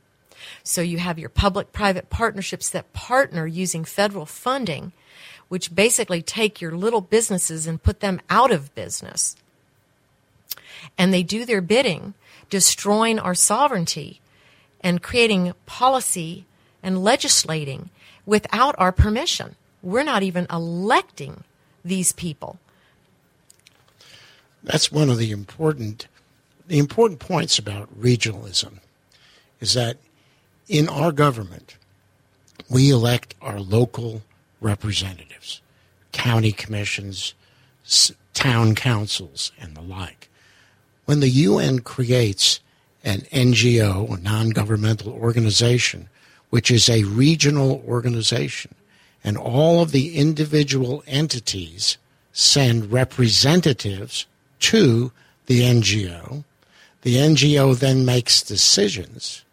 So 0.64 0.82
you 0.82 0.98
have 1.00 1.20
your 1.20 1.30
public 1.30 1.72
private 1.72 2.10
partnerships 2.10 2.70
that 2.70 2.94
partner 2.94 3.46
using 3.48 3.86
federal 3.86 4.26
funding, 4.26 4.92
which 5.48 5.74
basically 5.74 6.22
take 6.22 6.62
your 6.62 6.72
little 6.72 7.02
businesses 7.02 7.68
and 7.68 7.82
put 7.82 8.00
them 8.00 8.22
out 8.30 8.52
of 8.52 8.74
business. 8.76 9.36
And 10.98 11.14
they 11.14 11.24
do 11.24 11.46
their 11.46 11.62
bidding, 11.62 12.14
destroying 12.50 13.20
our 13.20 13.36
sovereignty 13.36 14.22
and 14.82 15.02
creating 15.02 15.54
policy 15.66 16.46
and 16.84 17.04
legislating 17.04 17.90
without 18.26 18.76
our 18.78 18.92
permission. 18.92 19.56
We're 19.82 20.04
not 20.04 20.24
even 20.24 20.48
electing 20.52 21.44
these 21.84 22.12
people. 22.12 22.60
That's 24.64 24.92
one 24.92 25.10
of 25.10 25.18
the 25.18 25.32
important 25.32 26.08
the 26.68 26.80
important 26.80 27.20
points 27.20 27.60
about 27.60 28.00
regionalism 28.00 28.80
is 29.60 29.76
that 29.76 29.98
in 30.68 30.90
our 30.90 31.12
government 31.12 31.78
we 32.70 32.90
elect 32.90 33.36
our 33.42 33.60
local 33.60 34.24
representatives, 34.62 35.62
county 36.12 36.52
commissions, 36.52 37.34
town 38.34 38.76
councils, 38.76 39.52
and 39.60 39.76
the 39.76 39.82
like. 39.82 40.30
When 41.06 41.20
the 41.20 41.30
UN 41.30 41.80
creates 41.80 42.60
an 43.04 43.22
NGO, 43.32 44.18
a 44.18 44.22
non 44.22 44.50
governmental 44.50 45.12
organization, 45.14 46.10
which 46.50 46.72
is 46.72 46.90
a 46.90 47.04
regional 47.04 47.84
organization, 47.88 48.74
and 49.24 49.38
all 49.38 49.82
of 49.82 49.92
the 49.92 50.18
individual 50.18 51.04
entities 51.06 51.98
send 52.34 52.92
representatives 52.92 54.26
to 54.60 55.12
the 55.46 55.62
NGO. 55.62 56.44
The 57.04 57.18
NGO 57.18 57.78
then 57.78 58.04
makes 58.04 58.42
decisions 58.42 59.45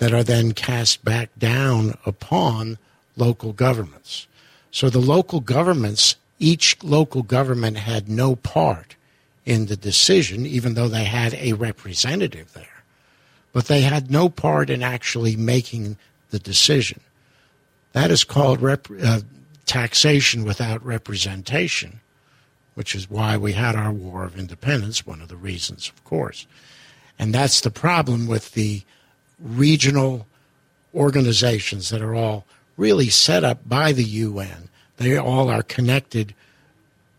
that 0.00 0.12
are 0.12 0.24
then 0.24 0.52
cast 0.52 1.04
back 1.04 1.30
down 1.38 1.94
upon 2.04 2.78
local 3.16 3.52
governments. 3.52 4.26
So 4.70 4.90
the 4.90 4.98
local 4.98 5.40
governments, 5.40 6.16
each 6.38 6.82
local 6.82 7.22
government 7.22 7.76
had 7.76 8.08
no 8.08 8.34
part 8.34 8.96
in 9.44 9.66
the 9.66 9.76
decision, 9.76 10.46
even 10.46 10.74
though 10.74 10.88
they 10.88 11.04
had 11.04 11.34
a 11.34 11.52
representative 11.52 12.52
there. 12.54 12.82
But 13.52 13.66
they 13.66 13.82
had 13.82 14.10
no 14.10 14.28
part 14.28 14.70
in 14.70 14.82
actually 14.82 15.36
making 15.36 15.96
the 16.30 16.38
decision. 16.38 17.00
That 17.92 18.10
is 18.10 18.24
called 18.24 18.60
rep- 18.60 18.86
uh, 19.02 19.20
taxation 19.66 20.44
without 20.44 20.84
representation 20.84 22.00
which 22.74 22.94
is 22.94 23.10
why 23.10 23.36
we 23.36 23.52
had 23.52 23.76
our 23.76 23.92
War 23.92 24.24
of 24.24 24.38
Independence, 24.38 25.06
one 25.06 25.20
of 25.20 25.28
the 25.28 25.36
reasons, 25.36 25.90
of 25.90 26.02
course. 26.04 26.46
And 27.18 27.34
that's 27.34 27.60
the 27.60 27.70
problem 27.70 28.26
with 28.26 28.52
the 28.52 28.82
regional 29.42 30.26
organizations 30.94 31.90
that 31.90 32.02
are 32.02 32.14
all 32.14 32.44
really 32.76 33.08
set 33.08 33.44
up 33.44 33.68
by 33.68 33.92
the 33.92 34.04
UN. 34.04 34.68
They 34.96 35.16
all 35.16 35.48
are 35.48 35.62
connected 35.62 36.34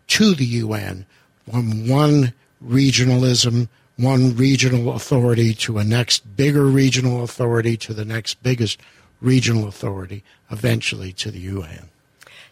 to 0.08 0.34
the 0.36 0.46
UN 0.46 1.06
from 1.50 1.88
one 1.88 2.34
regionalism, 2.64 3.70
one 3.98 4.36
regional 4.36 4.94
authority 4.94 5.54
to 5.56 5.78
a 5.78 5.84
next 5.84 6.36
bigger 6.36 6.66
regional 6.66 7.24
authority 7.24 7.78
to 7.78 7.94
the 7.94 8.06
next 8.06 8.44
biggest 8.44 8.80
regional 9.20 9.68
authority, 9.68 10.24
eventually 10.50 11.14
to 11.14 11.32
the 11.32 11.40
UN. 11.40 11.90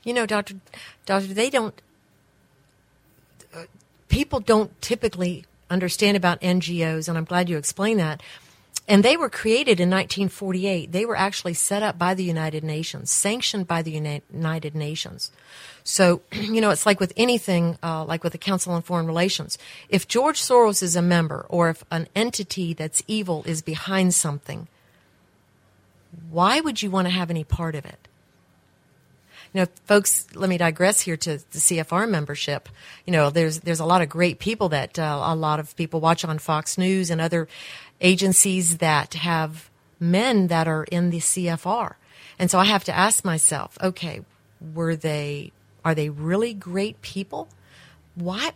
You 0.04 0.14
know, 0.14 0.26
Doctor, 0.26 0.56
Doctor, 1.06 1.34
they 1.34 1.50
don't 1.50 1.82
uh, 3.54 3.64
people 4.08 4.40
don't 4.40 4.80
typically 4.82 5.46
understand 5.70 6.16
about 6.18 6.40
NGOs, 6.42 7.08
and 7.08 7.18
I'm 7.18 7.26
glad 7.26 7.50
you 7.50 7.58
explained 7.58 8.00
that. 8.00 8.22
And 8.88 9.06
they 9.06 9.18
were 9.18 9.30
created 9.30 9.80
in 9.80 9.90
1948. 9.92 10.92
They 10.92 11.06
were 11.06 11.16
actually 11.16 11.54
set 11.54 11.84
up 11.84 12.00
by 12.00 12.16
the 12.16 12.24
United 12.24 12.64
Nations, 12.64 13.12
sanctioned 13.12 13.68
by 13.68 13.84
the 13.84 13.92
United 13.92 14.74
Nations. 14.74 15.32
So, 15.84 16.22
you 16.32 16.60
know, 16.60 16.72
it's 16.72 16.88
like 16.88 17.00
with 17.00 17.14
anything, 17.16 17.78
uh, 17.84 18.04
like 18.04 18.24
with 18.24 18.32
the 18.32 18.40
Council 18.40 18.74
on 18.74 18.82
Foreign 18.82 19.06
Relations. 19.06 19.60
If 19.90 20.08
George 20.08 20.42
Soros 20.42 20.82
is 20.82 20.96
a 20.96 21.04
member, 21.04 21.46
or 21.50 21.70
if 21.70 21.84
an 21.92 22.08
entity 22.16 22.74
that's 22.74 23.04
evil 23.08 23.44
is 23.46 23.62
behind 23.62 24.16
something, 24.16 24.68
why 26.32 26.60
would 26.60 26.82
you 26.82 26.90
want 26.90 27.08
to 27.08 27.14
have 27.14 27.30
any 27.30 27.44
part 27.44 27.76
of 27.76 27.86
it? 27.86 28.08
you 29.54 29.62
know, 29.62 29.68
folks, 29.86 30.28
let 30.36 30.50
me 30.50 30.58
digress 30.58 31.02
here 31.02 31.18
to 31.18 31.38
the 31.38 31.58
CFR 31.58 32.08
membership. 32.08 32.70
You 33.06 33.14
know, 33.14 33.30
there's 33.32 33.60
there's 33.62 33.80
a 33.80 33.86
lot 33.86 34.02
of 34.02 34.10
great 34.10 34.38
people 34.38 34.70
that 34.70 35.00
uh, 35.00 35.22
a 35.24 35.36
lot 35.36 35.60
of 35.60 35.76
people 35.76 36.00
watch 36.00 36.24
on 36.24 36.38
Fox 36.38 36.78
News 36.78 37.10
and 37.10 37.20
other 37.20 37.48
agencies 38.02 38.78
that 38.78 39.14
have 39.14 39.70
men 40.00 40.48
that 40.48 40.68
are 40.68 40.86
in 40.86 41.10
the 41.10 41.20
CFR, 41.20 41.96
and 42.38 42.50
so 42.50 42.58
I 42.58 42.66
have 42.66 42.86
to 42.86 42.96
ask 42.96 43.26
myself, 43.26 43.78
okay, 43.82 44.22
were 44.74 44.96
they 44.96 45.52
are 45.84 45.96
they 45.96 46.10
really 46.10 46.54
great 46.54 47.02
people? 47.02 47.48
Why? 48.16 48.52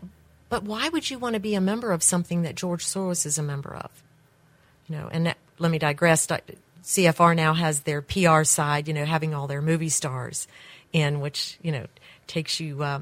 But 0.49 0.63
why 0.63 0.89
would 0.89 1.10
you 1.10 1.17
want 1.17 1.34
to 1.34 1.39
be 1.39 1.56
a 1.56 1.62
member 1.62 1.91
of 1.91 2.03
something 2.03 2.43
that 2.43 2.56
George 2.56 2.86
Soros 2.86 3.25
is 3.25 3.38
a 3.38 3.43
member 3.43 3.73
of? 3.73 3.89
You 4.88 4.97
know, 4.97 5.10
and 5.12 5.25
that, 5.25 5.38
let 5.58 5.71
me 5.71 5.79
digress. 5.79 6.27
CFR 6.84 7.36
now 7.36 7.53
has 7.53 7.82
their 7.82 8.01
PR 8.01 8.43
side, 8.43 8.88
you 8.88 8.93
know, 8.93 9.06
having 9.06 9.34
all 9.34 9.47
their 9.47 9.62
movie 9.62 9.89
stars 9.89 10.47
in, 10.91 11.21
which 11.21 11.58
you 11.62 11.71
know 11.71 11.88
takes 12.27 12.60
you 12.60 12.84
uh, 12.84 13.01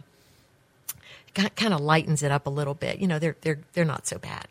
kind 1.33 1.73
of 1.73 1.81
lightens 1.81 2.23
it 2.23 2.31
up 2.31 2.45
a 2.45 2.49
little 2.49 2.73
bit. 2.73 2.99
You 2.99 3.07
know, 3.07 3.19
they're 3.19 3.35
they're 3.41 3.59
they're 3.73 3.85
not 3.85 4.07
so 4.07 4.17
bad. 4.17 4.47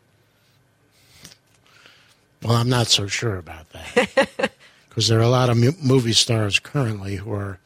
Well, 2.43 2.55
I'm 2.55 2.69
not 2.69 2.87
so 2.87 3.07
sure 3.07 3.37
about 3.37 3.69
that 3.71 4.51
because 4.89 5.07
there 5.07 5.19
are 5.19 5.23
a 5.23 5.29
lot 5.29 5.49
of 5.49 5.57
movie 5.83 6.13
stars 6.13 6.59
currently 6.59 7.17
who 7.17 7.31
are 7.33 7.59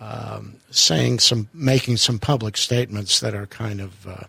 um, 0.00 0.56
saying 0.70 1.18
some, 1.20 1.48
making 1.52 1.96
some 1.96 2.18
public 2.18 2.56
statements 2.56 3.20
that 3.20 3.34
are 3.34 3.46
kind 3.46 3.80
of. 3.80 4.06
Uh, 4.06 4.24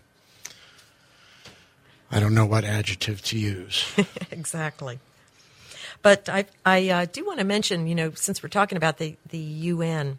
I 2.10 2.20
don't 2.20 2.34
know 2.34 2.46
what 2.46 2.64
adjective 2.64 3.22
to 3.24 3.38
use. 3.38 3.84
exactly. 4.30 4.98
But 6.00 6.28
I, 6.28 6.46
I 6.64 6.88
uh, 6.88 7.06
do 7.10 7.26
want 7.26 7.38
to 7.38 7.44
mention, 7.44 7.86
you 7.86 7.94
know, 7.94 8.12
since 8.12 8.42
we're 8.42 8.48
talking 8.48 8.76
about 8.76 8.98
the, 8.98 9.16
the 9.28 9.38
UN, 9.38 10.18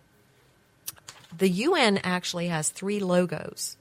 the 1.36 1.50
UN 1.50 1.98
actually 2.00 2.48
has 2.48 2.70
three 2.70 3.00
logos. 3.00 3.78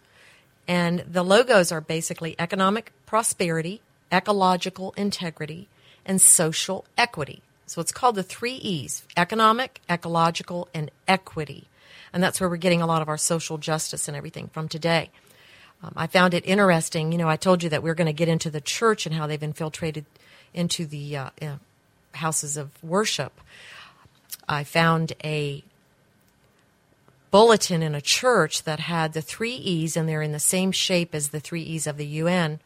And 0.67 1.01
the 1.01 1.23
logos 1.23 1.73
are 1.73 1.81
basically 1.81 2.35
economic 2.39 2.93
prosperity, 3.05 3.81
ecological 4.13 4.93
integrity, 4.97 5.69
and 6.05 6.21
social 6.21 6.85
equity. 6.97 7.43
So 7.67 7.81
it's 7.83 7.93
called 7.93 8.15
the 8.15 8.23
three 8.23 8.55
E's 8.55 9.03
economic, 9.17 9.81
ecological, 9.91 10.69
and 10.73 10.91
equity. 11.07 11.69
And 12.13 12.23
that's 12.23 12.41
where 12.41 12.49
we're 12.49 12.57
getting 12.57 12.81
a 12.81 12.87
lot 12.87 13.03
of 13.03 13.09
our 13.09 13.19
social 13.19 13.59
justice 13.59 14.09
and 14.09 14.17
everything 14.17 14.49
from 14.49 14.69
today. 14.69 15.11
Um, 15.83 15.93
I 15.97 16.07
found 16.07 16.35
it 16.35 16.47
interesting. 16.47 17.13
You 17.13 17.19
know, 17.19 17.29
I 17.29 17.37
told 17.37 17.63
you 17.63 17.69
that 17.69 17.83
we 17.83 17.91
are 17.91 17.95
going 17.95 18.07
to 18.07 18.13
get 18.13 18.29
into 18.29 18.51
the 18.51 18.61
church 18.61 19.07
and 19.07 19.15
how 19.15 19.27
they've 19.27 19.43
infiltrated 19.43 20.07
into 20.55 20.87
the 20.87 21.17
uh, 21.17 21.31
uh, 21.41 21.57
houses 22.15 22.57
of 22.57 22.71
worship. 22.83 23.39
I 24.49 24.65
found 24.65 25.13
a 25.23 25.63
bulletin 27.31 27.83
in 27.83 27.95
a 27.95 28.01
church 28.01 28.65
that 28.65 28.81
had 28.81 29.13
the 29.13 29.21
three 29.21 29.55
E's, 29.55 29.97
and 29.97 30.09
they're 30.09 30.23
in 30.23 30.33
the 30.33 30.41
same 30.41 30.73
shape 30.73 31.15
as 31.15 31.29
the 31.29 31.41
three 31.41 31.63
E's 31.63 31.87
of 31.87 31.99
the 31.99 32.07
UN. 32.07 32.61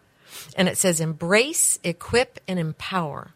And 0.57 0.69
it 0.69 0.79
says 0.79 1.01
embrace, 1.01 1.79
equip, 1.85 2.41
and 2.47 2.59
empower. 2.59 3.31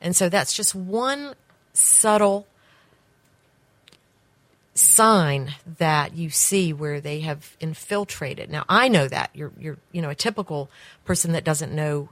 And 0.00 0.16
so 0.16 0.28
that's 0.28 0.54
just 0.54 0.74
one 0.74 1.34
subtle 1.72 2.46
sign 4.74 5.54
that 5.78 6.14
you 6.14 6.30
see 6.30 6.72
where 6.72 7.00
they 7.00 7.20
have 7.20 7.56
infiltrated. 7.60 8.50
Now 8.50 8.64
I 8.68 8.88
know 8.88 9.08
that 9.08 9.30
you're 9.34 9.52
you're 9.58 9.76
you 9.92 10.00
know 10.00 10.10
a 10.10 10.14
typical 10.14 10.70
person 11.04 11.32
that 11.32 11.44
doesn't 11.44 11.72
know 11.72 12.08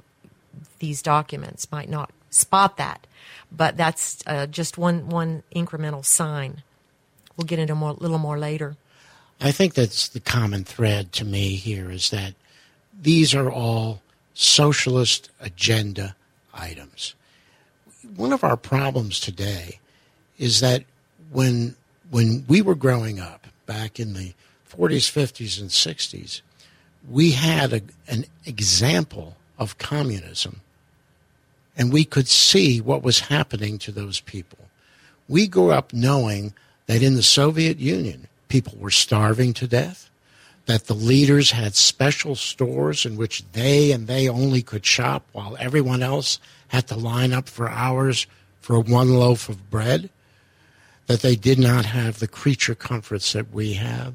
these 0.81 1.01
documents 1.01 1.71
might 1.73 1.89
not 1.89 2.11
spot 2.31 2.77
that, 2.77 3.07
but 3.51 3.77
that's 3.77 4.23
uh, 4.27 4.47
just 4.47 4.77
one 4.77 5.09
one 5.09 5.43
incremental 5.55 6.05
sign 6.05 6.63
we'll 7.39 7.47
get 7.47 7.59
into 7.59 7.75
more, 7.75 7.91
a 7.91 7.95
little 7.95 8.19
more 8.19 8.39
later. 8.39 8.77
I 9.41 9.53
think 9.53 9.75
that's 9.75 10.09
the 10.09 10.21
common 10.21 10.65
thread 10.65 11.13
to 11.15 11.25
me 11.25 11.55
here 11.55 11.91
is 11.91 12.11
that 12.11 12.35
these 13.01 13.35
are 13.35 13.51
all 13.51 14.03
socialist 14.35 15.31
agenda 15.41 16.17
items. 16.55 17.15
One 18.17 18.33
of 18.33 18.45
our 18.45 18.57
problems 18.57 19.21
today 19.21 19.81
is 20.39 20.61
that 20.61 20.85
when 21.31 21.77
when 22.11 22.45
we 22.49 22.63
were 22.63 22.75
growing 22.75 23.21
up 23.21 23.47
back 23.67 24.01
in 24.01 24.15
the 24.15 24.33
40s, 24.71 25.11
50s, 25.11 25.61
and 25.61 25.69
60s, 25.69 26.41
we 27.09 27.33
had 27.33 27.73
a, 27.73 27.83
an 28.07 28.25
example 28.47 29.37
of 29.59 29.77
communism 29.77 30.63
and 31.77 31.93
we 31.93 32.05
could 32.05 32.29
see 32.29 32.81
what 32.81 33.03
was 33.03 33.21
happening 33.21 33.79
to 33.79 33.93
those 33.93 34.21
people. 34.21 34.59
We 35.29 35.47
grew 35.47 35.71
up 35.71 35.93
knowing 35.93 36.55
that 36.87 37.03
in 37.03 37.15
the 37.15 37.23
Soviet 37.23 37.79
Union, 37.79 38.27
people 38.49 38.75
were 38.79 38.91
starving 38.91 39.53
to 39.55 39.69
death, 39.69 40.08
that 40.69 40.85
the 40.85 40.95
leaders 40.95 41.51
had 41.51 41.75
special 41.75 42.35
stores 42.35 43.07
in 43.07 43.17
which 43.17 43.43
they 43.53 43.91
and 43.91 44.07
they 44.07 44.29
only 44.29 44.61
could 44.61 44.85
shop 44.85 45.27
while 45.33 45.57
everyone 45.59 46.03
else 46.03 46.39
had 46.69 46.87
to 46.87 46.95
line 46.95 47.33
up 47.33 47.49
for 47.49 47.71
hours 47.71 48.27
for 48.61 48.79
one 48.79 49.15
loaf 49.15 49.49
of 49.49 49.71
bread, 49.71 50.11
that 51.07 51.23
they 51.23 51.37
did 51.37 51.59
not 51.59 51.87
have 51.87 52.19
the 52.19 52.29
creature 52.29 52.75
comforts 52.75 53.33
that 53.33 53.51
we 53.51 53.73
have. 53.73 54.15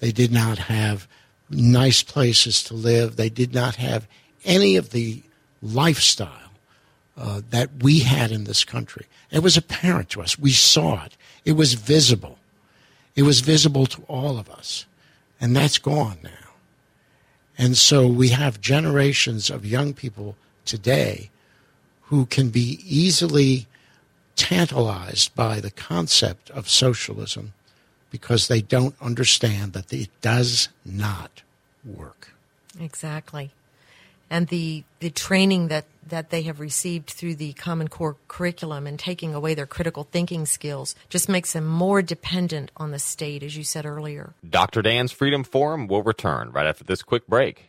They 0.00 0.10
did 0.10 0.32
not 0.32 0.58
have 0.58 1.06
nice 1.48 2.02
places 2.02 2.64
to 2.64 2.74
live. 2.74 3.14
They 3.14 3.30
did 3.30 3.54
not 3.54 3.76
have 3.76 4.08
any 4.44 4.74
of 4.74 4.90
the 4.90 5.22
lifestyle 5.62 6.50
uh, 7.16 7.42
that 7.50 7.70
we 7.80 8.00
had 8.00 8.32
in 8.32 8.42
this 8.42 8.64
country. 8.64 9.06
It 9.30 9.44
was 9.44 9.56
apparent 9.56 10.10
to 10.10 10.22
us. 10.22 10.36
We 10.36 10.50
saw 10.50 11.04
it. 11.04 11.16
It 11.44 11.52
was 11.52 11.74
visible. 11.74 12.40
It 13.14 13.22
was 13.22 13.38
visible 13.38 13.86
to 13.86 14.02
all 14.08 14.36
of 14.36 14.50
us. 14.50 14.84
And 15.42 15.56
that's 15.56 15.78
gone 15.78 16.18
now. 16.22 16.30
And 17.58 17.76
so 17.76 18.06
we 18.06 18.28
have 18.28 18.60
generations 18.60 19.50
of 19.50 19.66
young 19.66 19.92
people 19.92 20.36
today 20.64 21.30
who 22.02 22.26
can 22.26 22.50
be 22.50 22.78
easily 22.86 23.66
tantalized 24.36 25.34
by 25.34 25.58
the 25.58 25.72
concept 25.72 26.48
of 26.50 26.68
socialism 26.68 27.54
because 28.10 28.46
they 28.46 28.60
don't 28.60 28.94
understand 29.00 29.72
that 29.72 29.92
it 29.92 30.10
does 30.20 30.68
not 30.84 31.42
work. 31.84 32.32
Exactly. 32.78 33.50
And 34.30 34.46
the, 34.46 34.84
the 35.00 35.10
training 35.10 35.68
that, 35.68 35.86
that 36.06 36.30
they 36.30 36.42
have 36.42 36.60
received 36.60 37.10
through 37.10 37.36
the 37.36 37.52
Common 37.54 37.88
Core 37.88 38.16
curriculum 38.28 38.86
and 38.86 38.98
taking 38.98 39.34
away 39.34 39.54
their 39.54 39.66
critical 39.66 40.04
thinking 40.04 40.46
skills 40.46 40.94
just 41.08 41.28
makes 41.28 41.52
them 41.52 41.66
more 41.66 42.02
dependent 42.02 42.70
on 42.76 42.90
the 42.90 42.98
state, 42.98 43.42
as 43.42 43.56
you 43.56 43.64
said 43.64 43.86
earlier. 43.86 44.34
Dr. 44.48 44.82
Dan's 44.82 45.12
Freedom 45.12 45.44
Forum 45.44 45.86
will 45.86 46.02
return 46.02 46.50
right 46.50 46.66
after 46.66 46.84
this 46.84 47.02
quick 47.02 47.26
break. 47.26 47.60